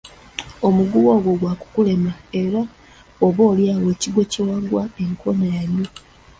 [0.67, 2.11] Omuguwa ogwo gwa kukulema
[2.41, 2.61] era
[3.25, 5.87] oba olyawo ekigwo kye wagwa enkoona yanywa.